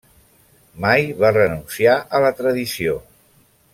Mai 0.85 1.05
va 1.23 1.31
renunciar 1.35 1.99
a 2.17 2.23
la 2.25 2.33
tradició. 2.41 2.97